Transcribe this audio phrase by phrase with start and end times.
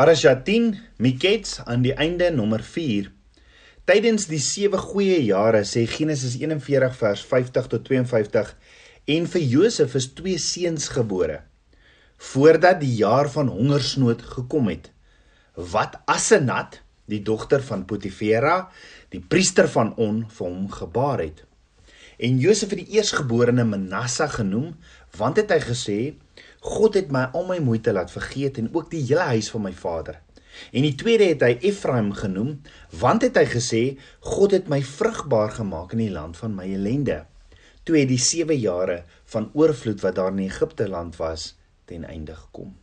[0.00, 3.10] Parasha 10 Miketz aan die einde nommer 4.
[3.84, 8.54] Tydens die sewe goeie jare sê Genesis 41 vers 50 tot 52
[9.16, 11.42] en vir Josef is twee seuns gebore
[12.30, 14.88] voordat die jaar van hongersnood gekom het.
[15.74, 18.70] Wat Asenat, die dogter van Potifera,
[19.12, 21.44] die priester van On vir hom gebaar het.
[22.16, 24.72] En Josef het die eersgeborene Manasse genoem
[25.20, 26.00] want het hy gesê
[26.60, 29.72] God het my al my moeite laat vergeet en ook die hele huis van my
[29.72, 30.20] vader.
[30.76, 32.58] En die tweede het hy Efraim genoem,
[33.00, 33.82] want het hy gesê
[34.34, 37.22] God het my vrugbaar gemaak in die land van my ellende.
[37.88, 41.54] Toe het die 7 jare van oorvloed wat daar in Egipte land was
[41.88, 42.74] ten einde gekom.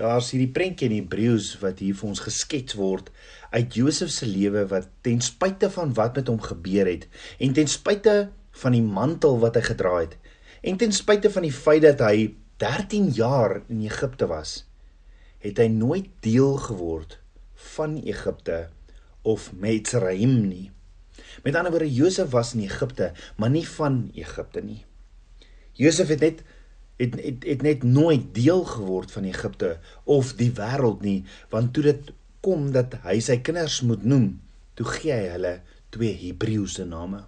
[0.00, 3.10] Daar's hierdie prentjie in Hebreëus wat hier vir ons geskets word
[3.50, 7.08] uit Josef se lewe wat ten spyte van wat met hom gebeur het
[7.42, 8.30] en ten spyte
[8.62, 10.16] van die mantel wat hy gedra het
[10.64, 14.66] en ten spyte van die feit dat hy 13 jaar in Egipte was,
[15.40, 17.16] het hy nooit deel geword
[17.72, 18.66] van Egipte
[19.24, 20.66] of Mitzrayim nie.
[21.40, 24.82] Met ander woorde Josef was in Egipte, maar nie van Egipte nie.
[25.72, 26.42] Josef het net
[27.00, 31.86] het, het het net nooit deel geword van Egipte of die wêreld nie, want toe
[31.88, 32.12] dit
[32.44, 34.34] kom dat hy sy kinders moet noem,
[34.76, 35.54] toe gee hy hulle
[35.96, 37.24] twee Hebreëse name.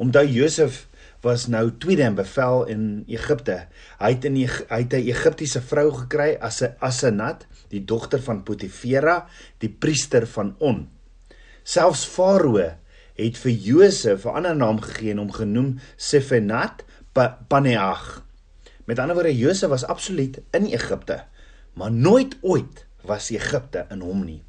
[0.00, 0.86] Omdat Josef
[1.26, 3.56] was nou tweede in bevel in Egipte.
[3.98, 8.42] Hy het in hy het 'n Egiptiese vrou gekry as 'n Asenat, die dogter van
[8.42, 9.26] Potifera,
[9.58, 10.88] die priester van On.
[11.64, 12.76] Selfs Farao
[13.16, 16.84] het vir Josef 'n ander naam gegee en hom genoem Sefenat
[17.48, 18.22] Paneah.
[18.84, 21.24] Met ander woorde Josef was absoluut in Egipte,
[21.72, 24.42] maar nooit ooit was Egipte in hom nie.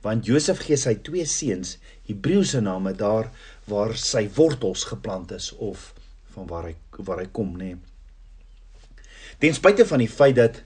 [0.00, 3.30] Want Josef gee sy twee seuns Hebreëse name daar
[3.64, 5.92] waar sy wortels geplant is of
[6.34, 7.72] van waar hy waar hy kom nê.
[7.74, 7.80] Nee.
[9.42, 10.62] Ten spyte van die feit dat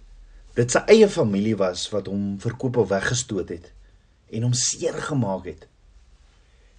[0.56, 3.70] dit sy eie familie was wat hom verkoop of weggestoot het
[4.33, 5.67] en hom seer gemaak het,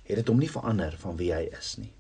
[0.08, 1.94] het dit hom nie verander van wie hy is nie.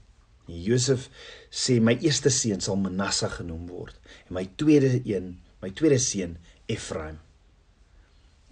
[0.47, 1.07] Josef
[1.51, 3.97] sê my eerste seun sal Manasse genoem word
[4.27, 6.37] en my tweede een, my tweede seun
[6.71, 7.17] Efraim.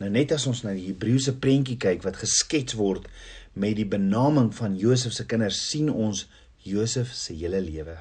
[0.02, 3.08] Nou net as ons na die Hebreëse prentjie kyk wat geskets word
[3.56, 6.26] met die benaming van Josef se kinders, sien ons
[6.66, 7.96] Josef se hele lewe.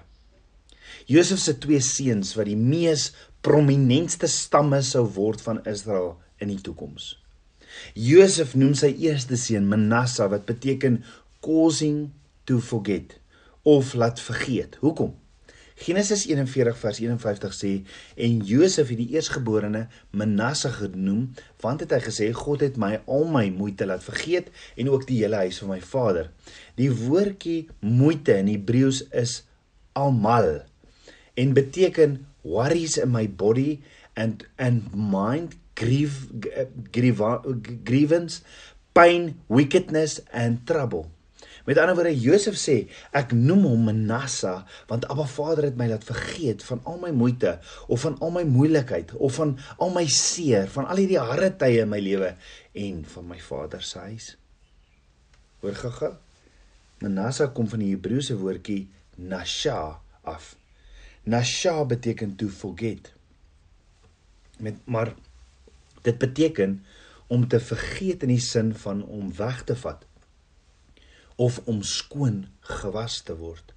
[1.10, 3.10] Josef se twee seuns wat die mees
[3.44, 7.15] prominentste stamme sou word van Israel in die toekoms.
[7.99, 11.03] Josef noem sy eerste seun Manasse wat beteken
[11.44, 12.09] causing
[12.49, 13.19] to forget
[13.65, 14.78] of laat vergeet.
[14.81, 15.15] Hoekom?
[15.75, 17.71] Genesis 41 vers 51 sê
[18.26, 21.32] en Josef het die eersgeborene Manasse genoem
[21.65, 25.19] want het hy gesê God het my al my moeite laat vergeet en ook die
[25.25, 26.31] hele huis van my vader.
[26.78, 29.41] Die woordjie moeite in Hebreëus is
[29.99, 30.62] almal
[31.34, 33.82] en beteken worries in my body
[34.14, 36.28] and and mind grief
[36.90, 37.20] grief
[37.82, 38.42] grievance
[38.94, 41.10] pain wickedness and trouble.
[41.64, 42.74] Met ander woorde Josef sê
[43.16, 44.52] ek noem hom Manasse
[44.90, 47.56] want Abba Vader het my laat vergeet van al my moeite
[47.88, 51.80] of van al my moeilikheid of van al my seer van al hierdie harde tye
[51.86, 52.34] in my lewe
[52.84, 54.28] en van my vader se huis.
[55.64, 56.12] Hoor gaga
[57.00, 58.84] Manasse kom van die Hebreëse woordjie
[59.16, 59.78] nasha
[60.22, 60.52] af
[61.24, 63.12] Nasha beteken to forget.
[64.58, 65.14] Met maar
[66.02, 66.84] dit beteken
[67.26, 70.04] om te vergeet in die sin van om weg te vat
[71.36, 73.72] of om skoon gewas te word.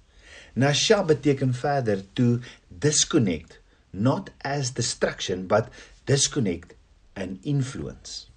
[0.54, 2.38] Nasha beteken verder to
[2.68, 3.58] disconnect,
[3.90, 5.72] not as destruction but
[6.04, 6.76] disconnect
[7.12, 8.28] and influence.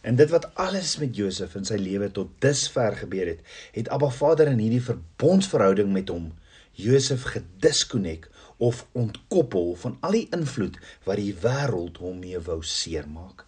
[0.00, 3.40] En dit wat alles met Josef in sy lewe tot dusver gebeur het,
[3.74, 6.30] het Abba Vader in hierdie verbondsverhouding met hom
[6.78, 13.42] Josef gediskonnek of ontkoppel van al die invloed wat die wêreld hom mee wou seermaak.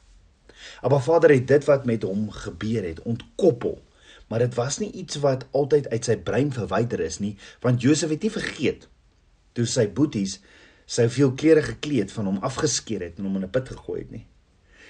[0.82, 3.78] Abba Vader het dit wat met hom gebeur het ontkoppel,
[4.26, 8.10] maar dit was nie iets wat altyd uit sy brein verwyder is nie, want Josef
[8.10, 8.88] het nie vergeet
[9.54, 10.38] toe sy boeties
[10.91, 14.10] sy veel klere gekleed van hom afgeskeer het en hom in 'n put gegooi het
[14.10, 14.26] nie.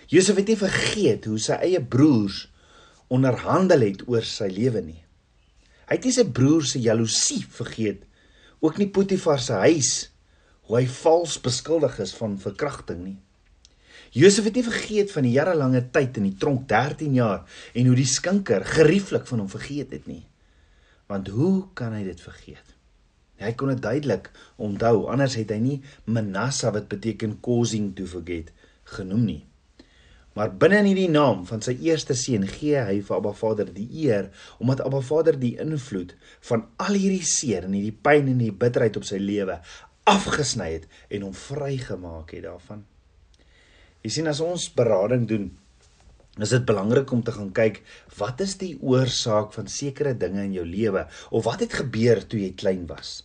[0.08, 2.48] Josef het nie vergeet hoe sy eie broers
[3.08, 5.02] onderhandel het oor sy lewe nie.
[5.88, 8.06] Hy het nie sy broers se jaloesie vergeet
[8.60, 9.92] ook nie Potifar se huis
[10.68, 13.18] hoe hy vals beskuldig is van verkrachting nie.
[14.14, 17.96] Josef het nie vergeet van die jarelange tyd in die tronk 13 jaar en hoe
[17.98, 20.24] die skinker gerieflik van hom vergeet het nie.
[21.10, 22.74] Want hoe kan hy dit vergeet?
[23.40, 24.28] Hy kon dit duidelik
[24.60, 25.78] onthou anders het hy nie
[26.10, 28.50] Manasse wat beteken causing to forget
[28.96, 29.42] genoem nie.
[30.38, 33.88] Maar binne in hierdie naam van sy eerste seun gee hy vir Abba Vader die
[34.04, 34.28] eer
[34.62, 36.14] omdat Abba Vader die invloed
[36.46, 39.58] van al hierdie seer en hierdie pyn en die bitterheid op sy lewe
[40.10, 42.84] afgesny het en hom vrygemaak het daarvan.
[44.04, 45.50] Jy sien as ons berading doen,
[46.40, 47.82] is dit belangrik om te gaan kyk
[48.16, 52.40] wat is die oorsaak van sekere dinge in jou lewe of wat het gebeur toe
[52.40, 53.20] jy klein was.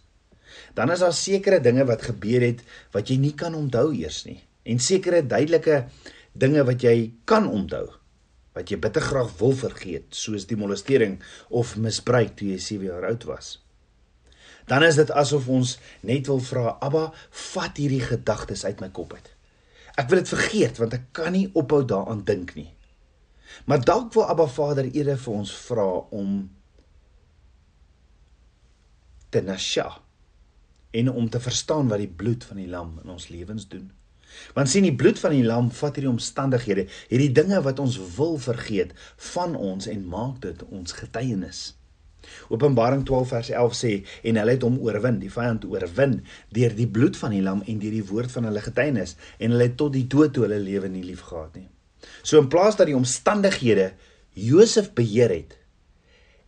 [0.76, 2.66] Dan is daar sekere dinge wat gebeur het
[2.96, 5.84] wat jy nie kan onthou eers nie en sekere duidelike
[6.36, 7.88] dinge wat jy kan onthou
[8.56, 11.18] wat jy bitter graag wil vergeet soos die molestering
[11.52, 13.58] of misbruik toe jy 7 jaar oud was.
[14.66, 15.76] Dan is dit asof ons
[16.08, 17.10] net wil vra Abba,
[17.52, 19.28] vat hierdie gedagtes uit my kop uit.
[20.00, 22.72] Ek wil dit vergeet want ek kan nie ophou daaraan dink nie.
[23.68, 26.40] Maar dalk wil Abba Vader eerder vir ons vra om
[29.36, 29.90] te nasha
[30.96, 33.92] en om te verstaan wat die bloed van die lam in ons lewens doen.
[34.58, 38.38] Want sien die bloed van die lam vat hierdie omstandighede, hierdie dinge wat ons wil
[38.42, 38.94] vergeet
[39.34, 41.66] van ons en maak dit ons getuienis.
[42.50, 43.92] Openbaring 12 vers 11 sê
[44.26, 46.20] en hulle het hom oorwin, die vyand oorwin
[46.56, 49.70] deur die bloed van die lam en deur die woord van hulle getuienis en hulle
[49.70, 51.70] het tot die dood toe hulle lewe nie liefgehad nie.
[52.24, 53.92] So in plaas dat die omstandighede
[54.36, 55.56] Josef beheer het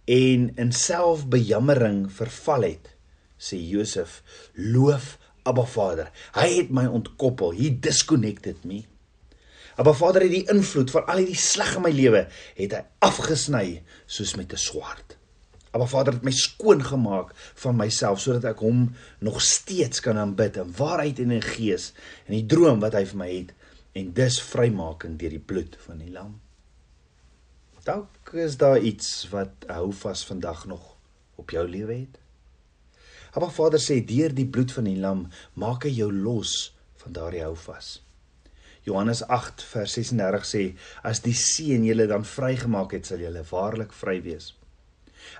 [0.08, 2.94] en in selfbejammering verval het,
[3.38, 4.22] sê Josef,
[4.56, 5.18] loof
[5.48, 6.12] Abba Vader.
[6.36, 7.56] Hy het my ontkoppel.
[7.58, 8.84] He disconnected me.
[9.78, 12.24] Abba Vader het die invloed van al hierdie sleg in my lewe
[12.58, 13.68] het hy afgesny
[14.10, 15.18] soos met 'n swaard.
[15.72, 20.58] Abba Vader het my skoon gemaak van myself sodat ek hom nog steeds kan aanbid
[20.58, 21.94] in waarheid en in gees
[22.26, 23.54] en die droom wat hy vir my het
[23.94, 26.40] en dis vrymaking deur die bloed van die lam.
[27.86, 30.96] Dalk is daar iets wat hou vas vandag nog
[31.36, 32.18] op jou lewe het.
[33.38, 35.28] Abba Vader sê deur die bloed van die lam
[35.62, 36.54] maak hy jou los
[37.04, 38.00] van daardie hou vas.
[38.88, 40.62] Johannes 8 vers 36 sê
[41.06, 44.56] as die seun julle dan vrygemaak het sal julle waarlik vry wees.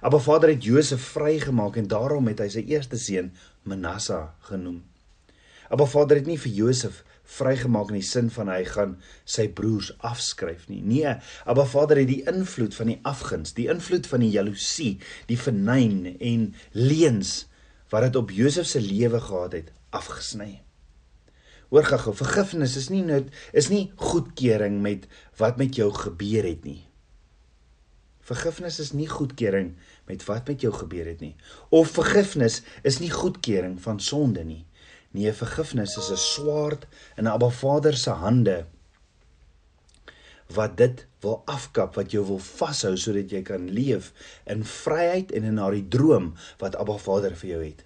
[0.06, 3.32] Abba Vader het Josef vrygemaak en daarom het hy sy eerste seun
[3.66, 4.22] Manasse
[4.52, 4.84] genoem.
[5.74, 7.02] Abba Vader het nie vir Josef
[7.40, 10.84] vrygemaak in die sin van hy gaan sy broers afskryf nie.
[10.86, 11.18] Nee,
[11.50, 15.00] Abba Vader het die invloed van die afguns, die invloed van die jaloesie,
[15.34, 17.47] die vernyn en leuns
[17.90, 20.62] wat dit op Josef se lewe gehad het, afgesny.
[21.70, 25.08] Hoor gou, vergifnis is nie net is nie goedkeuring met
[25.40, 26.86] wat met jou gebeur het nie.
[28.28, 29.74] Vergifnis is nie goedkeuring
[30.08, 31.36] met wat met jou gebeur het nie.
[31.70, 34.64] Of vergifnis is nie goedkeuring van sonde nie.
[35.12, 36.88] Nee, vergifnis is 'n swaard
[37.18, 38.66] in 'n Abba Vader se hande
[40.56, 44.12] wat dit wil afkap, wat jou wil vashou sodat jy kan leef
[44.50, 47.84] in vryheid en in daardie droom wat Abba Vader vir jou het.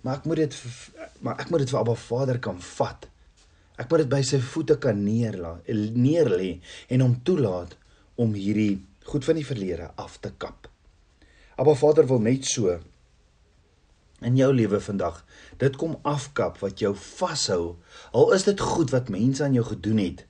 [0.00, 0.56] Maar ek moet dit
[1.26, 3.08] maar ek moet dit vir Abba Vader kan vat.
[3.76, 6.56] Ek moet dit by sy voete kan neerlaat, neerlê
[6.88, 7.74] en hom toelaat
[8.16, 10.70] om hierdie goed van die verlede af te kap.
[11.60, 12.78] Abba Vader wil net so
[14.24, 15.20] in jou lewe vandag
[15.60, 17.76] dit kom afkap wat jou vashou.
[18.16, 20.24] Al is dit goed wat mense aan jou gedoen het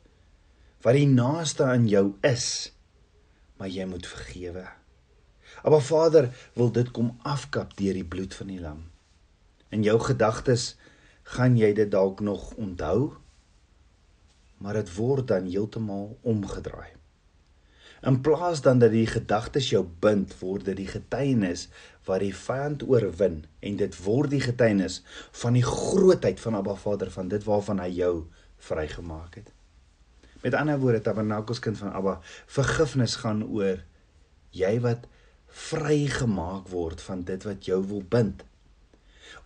[0.86, 2.70] wat die naaste aan jou is,
[3.58, 4.68] maar jy moet vergewe.
[5.66, 8.84] Abba Vader wil dit kom afkap deur die bloed van die lam.
[9.74, 10.76] In jou gedagtes
[11.34, 13.16] gaan jy dit dalk nog onthou,
[14.62, 16.94] maar dit word dan heeltemal omgedraai.
[18.06, 21.66] In plaas dan dat die gedagtes jou bind, word dit die getuienis
[22.06, 25.02] wat die vyand oorwin en dit word die getuienis
[25.42, 28.14] van die grootheid van Abba Vader van dit waarvan hy jou
[28.70, 29.55] vrygemaak het.
[30.46, 33.80] Met ander woorde, Tabernakels kind van Abba, vergifnis gaan oor
[34.54, 35.08] jy wat
[35.66, 38.44] vrygemaak word van dit wat jou wil bind.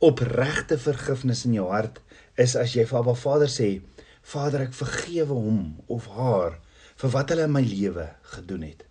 [0.05, 2.03] Opregte vergifnis in jou hart
[2.37, 3.71] is as jy vir Abba Vader sê,
[4.21, 6.59] Vader, ek vergewe hom of haar
[7.01, 8.85] vir wat hulle in my lewe gedoen het.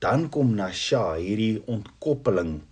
[0.00, 2.62] Dan kom Nasha hierdie ontkoppeling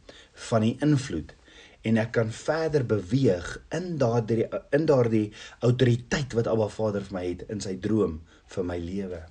[0.49, 1.37] van die invloed
[1.85, 5.29] en ek kan verder beweeg in daardie in daardie
[5.69, 8.19] autoriteit wat Abba Vader vir my het in sy droom
[8.55, 9.23] vir my lewe.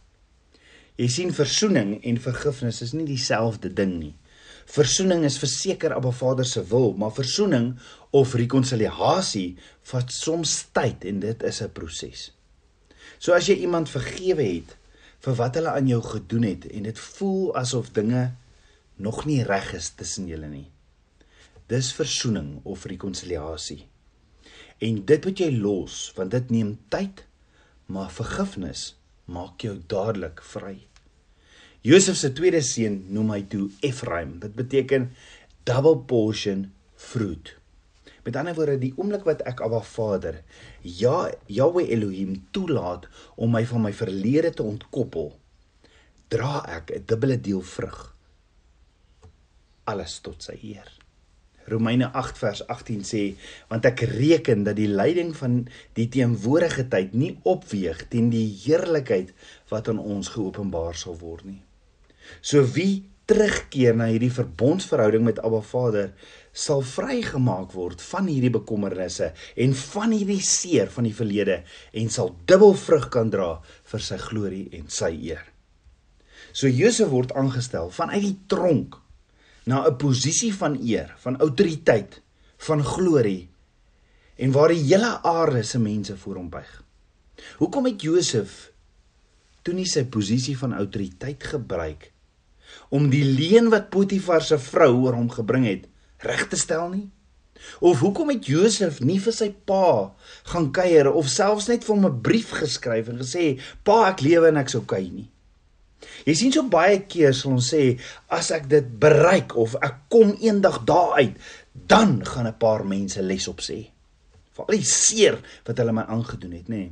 [0.97, 4.15] Jy sien versoening en vergifnis is nie dieselfde ding nie.
[4.67, 7.75] Versoening is verseker Abba Vader se wil, maar versoening
[8.17, 9.57] of rekonsiliasie
[9.91, 12.31] vat soms tyd en dit is 'n proses.
[13.19, 14.75] So as jy iemand vergewe het,
[15.19, 18.31] vir wat hulle aan jou gedoen het en dit voel asof dinge
[18.95, 20.67] nog nie reg is tussen julle nie.
[21.67, 23.87] Dis versoening of rekonsiliasie.
[24.79, 27.25] En dit moet jy los want dit neem tyd,
[27.85, 28.95] maar vergifnis
[29.27, 30.77] maak jou dadelik vry.
[31.87, 34.37] Josef se tweede seun noem hy toe Ephraim.
[34.41, 35.11] Dit beteken
[35.67, 36.65] double portion
[36.95, 37.53] fruit.
[38.27, 40.41] Met ander woorde, die oomblik wat ek Abba Vader,
[40.83, 43.07] ja, Yahweh Elohim toelaat
[43.39, 45.31] om my van my verlede te ontkoppel,
[46.27, 47.99] dra ek 'n dubbele deel vrug.
[49.87, 50.96] Alles tot sy eer.
[51.67, 53.23] Romeine 8 vers 18 sê,
[53.71, 55.59] want ek reken dat die lyding van
[55.99, 59.33] die teenwoordige tyd nie opweeg teen die heerlikheid
[59.71, 61.61] wat aan ons geopenbaar sal word nie.
[62.41, 66.13] So wie terugkeer na hierdie verbondsverhouding met Abba Vader,
[66.55, 71.59] sal vrygemaak word van hierdie bekommernisse en van hierdie seer van die verlede
[71.91, 73.57] en sal dubbel vrug kan dra
[73.91, 75.43] vir sy glorie en sy eer.
[76.55, 78.95] So Josef word aangestel vanuit die tronk
[79.67, 82.21] na 'n posisie van eer, van autoriteit,
[82.57, 83.49] van glorie
[84.35, 86.83] en waar die hele aarde se mense voor hom buig.
[87.57, 88.71] Hoekom het Josef
[89.61, 92.11] toe nie sy posisie van autoriteit gebruik
[92.89, 97.09] om die leuen wat Potifar se vrou oor hom gebring het reg te stel nie?
[97.79, 100.13] Of hoekom het Josef nie vir sy pa
[100.51, 104.47] gaan kuier of selfs net vir hom 'n brief geskryf en gesê: "Pa, ek lewe
[104.47, 105.29] en ek's okay nie."
[106.25, 107.97] Jy sien so baie keer sal ons sê
[108.33, 111.35] as ek dit bereik of ek kom eendag daar uit,
[111.73, 113.89] dan gaan 'n paar mense les op sê.
[114.53, 116.75] Vir al die seer wat hulle my aangedoen het, nê.
[116.77, 116.91] Nee.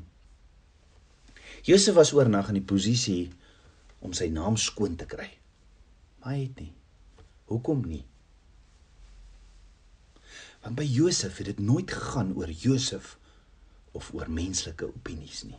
[1.66, 3.32] Josef was oornag in die posisie
[4.06, 5.32] om sy naam skoon te kry.
[6.22, 6.74] Maar hy het nie.
[7.50, 8.04] Hoekom nie?
[10.62, 13.18] Want by Josef het dit nooit gegaan oor Josef
[13.98, 15.58] of oor menslike opinies nie.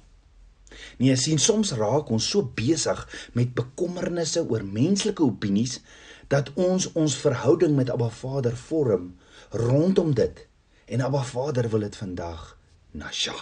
[0.98, 3.02] Nee, sien soms raak ons so besig
[3.38, 5.80] met bekommernisse oor menslike opinies
[6.32, 9.12] dat ons ons verhouding met Abba Vader vorm
[9.50, 10.46] rondom dit.
[10.86, 12.56] En Abba Vader wil dit vandag
[12.90, 13.36] nasha.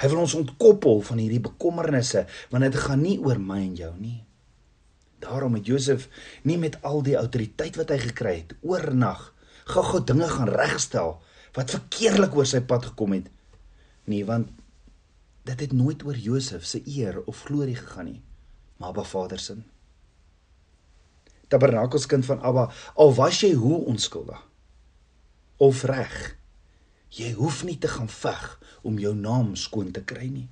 [0.00, 3.92] Hy wil ons ontkoppel van hierdie bekommernisse want dit gaan nie oor my en jou
[3.98, 4.20] nie.
[5.20, 6.06] Daarom het Josef
[6.48, 9.30] nie met al die autoriteit wat hy gekry het oornag
[9.70, 11.18] gou-gou dinge gaan regstel
[11.56, 13.26] wat verkeerlik oor sy pad gekom het.
[14.10, 14.50] Nee, want
[15.50, 18.22] dit het nooit oor Josef se eer of glorie gegaan nie,
[18.76, 19.56] maar Abba Vader se.
[21.50, 24.46] Tabernakels kind van Abba, al was jy hoe onskuldig
[25.60, 26.14] of reg,
[27.12, 28.44] jy hoef nie te gaan veg
[28.86, 30.46] om jou naam skoon te kry nie.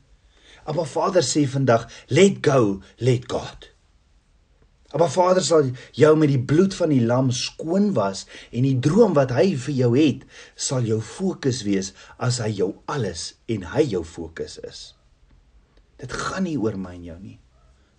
[0.69, 3.71] Abba Vader sê vandag, let go, let God.
[4.97, 9.13] Maar Vader sal jou met die bloed van die lam skoon was en die droom
[9.19, 10.23] wat hy vir jou het,
[10.57, 14.81] sal jou fokus wees as hy jou alles en hy jou fokus is.
[16.01, 17.37] Dit gaan nie oor my en jou nie.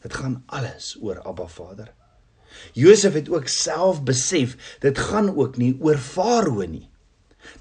[0.01, 1.93] Dit gaan alles oor Abba Vader.
[2.73, 6.87] Josef het ook self besef dit gaan ook nie oor Farao nie.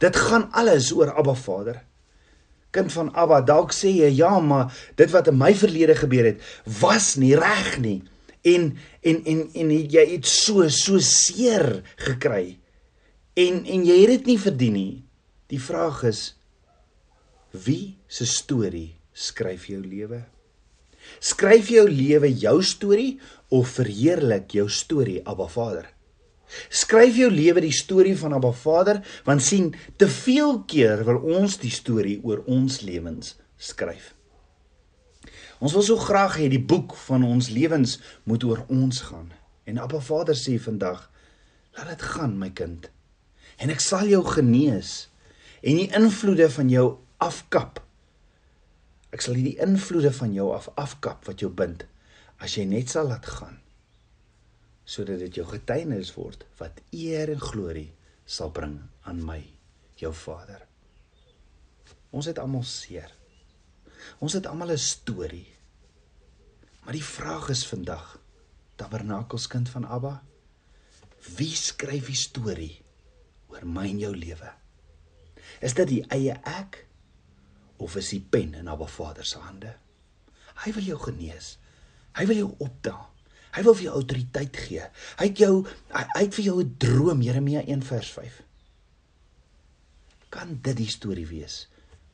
[0.01, 1.83] Dit gaan alles oor Abba Vader.
[2.73, 6.41] Kind van Abba, dalk sê jy ja, maar dit wat in my verlede gebeur het,
[6.81, 7.99] was nie reg nie
[8.47, 8.71] en
[9.03, 12.59] en en en jy het so so seer gekry
[13.39, 14.95] en en jy het dit nie verdien nie.
[15.49, 16.23] Die vraag is
[17.53, 20.25] wie se storie skryf jou lewe?
[21.25, 23.15] Skryf jou lewe jou storie
[23.55, 25.89] of verheerlik jou storie Abba Vader?
[26.69, 31.59] Skryf jou lewe die storie van Abba Vader want sien te veel keer wil ons
[31.63, 34.18] die storie oor ons lewens skryf.
[35.59, 37.99] Ons wil so graag hê die boek van ons lewens
[38.29, 39.33] moet oor ons gaan.
[39.67, 41.09] En Abba Vader sê vandag,
[41.77, 42.89] laat dit gaan my kind.
[43.59, 45.09] En ek sal jou genees
[45.63, 46.87] en die invloede van jou
[47.19, 47.83] afkap.
[49.11, 51.87] Ek sal die invloede van jou af afkap wat jou bind
[52.39, 53.59] as jy net sal laat gaan
[54.89, 57.91] sodat dit jou getuienis word wat eer en glorie
[58.25, 59.43] sal bring aan my
[60.01, 60.63] jou Vader.
[62.15, 63.11] Ons het almal seer.
[64.19, 65.49] Ons het almal 'n storie.
[66.85, 68.21] Maar die vraag is vandag,
[68.77, 70.23] Tabernakelskind van Abba,
[71.37, 72.83] wie skryf die storie
[73.49, 74.53] oor my en jou lewe?
[75.61, 76.87] Is dit die eie ek
[77.77, 79.77] of is die pen in Abba Vader se hande?
[80.65, 81.59] Hy wil jou genees.
[82.17, 83.07] Hy wil jou opdaag.
[83.57, 84.89] Hy wil vir jou autoriteit gee.
[85.19, 88.43] Hy het jou hy het vir jou 'n droom, Jeremia 1 vers 5.
[90.29, 91.69] Kan dit die storie wees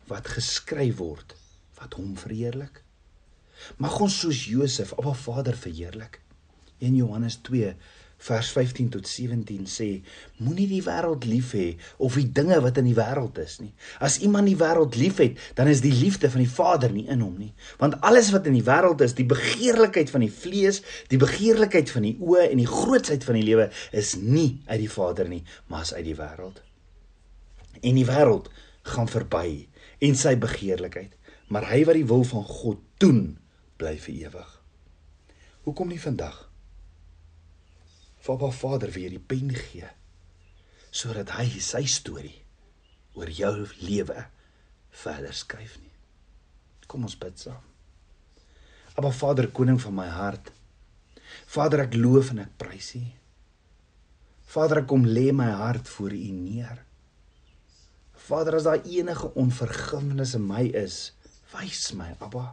[0.07, 1.35] wat geskryf word
[1.81, 2.83] wat hom verheerlik.
[3.83, 6.21] Mag ons soos Josef ons Vader verheerlik.
[6.83, 7.75] In Johannes 2
[8.25, 9.89] vers 15 tot 17 sê:
[10.41, 13.73] Moenie die wêreld lief hê of die dinge wat in die wêreld is nie.
[14.05, 17.35] As iemand die wêreld liefhet, dan is die liefde van die Vader nie in hom
[17.41, 17.53] nie.
[17.81, 20.81] Want alles wat in die wêreld is, die begeerlikheid van die vlees,
[21.13, 24.93] die begeerlikheid van die oë en die grootsheid van die lewe is nie uit die
[24.93, 26.63] Vader nie, maar is uit die wêreld.
[27.83, 28.49] En die wêreld
[28.95, 29.67] gaan verby
[30.05, 31.13] en sy begeerlikheid
[31.53, 33.37] maar hy wat die wil van God doen,
[33.77, 34.51] bly vir ewig.
[35.65, 36.37] Hoekom nie vandag?
[38.25, 39.91] Vir Vader weer die pen gee
[40.95, 42.37] sodat hy sy storie
[43.19, 44.25] oor jou lewe
[44.95, 45.91] verder skryf nie.
[46.87, 47.63] Kom ons bid saam.
[48.95, 50.53] Aba Vader, koning van my hart.
[51.51, 53.03] Vader, ek loof en ek prys U.
[54.55, 56.85] Vader, ek kom lê my hart voor U neer.
[58.29, 61.11] Vader, as daar enige onvergifnis in my is,
[61.55, 62.53] wys my, Abba.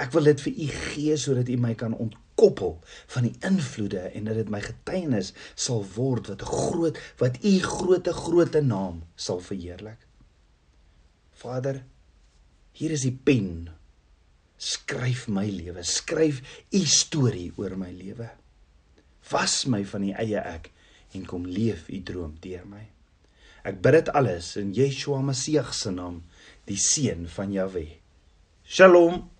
[0.00, 2.78] Ek wil dit vir U gee sodat U my kan ontkoppel
[3.12, 7.52] van die invloede en dat dit my getuienis sal word wat 'n groot wat U
[7.60, 10.00] groote groote naam sal verheerlik.
[11.42, 11.82] Vader,
[12.72, 13.70] hier is die pen.
[14.56, 18.30] Skryf my lewe, skryf U storie oor my lewe.
[19.30, 20.70] Was my van die eie ek
[21.12, 22.86] en kom leef U droom deur my.
[23.62, 26.22] Ek bid dit alles in Yeshua Messie se naam,
[26.68, 27.98] die seun van Jahweh.
[28.64, 29.31] Shalom.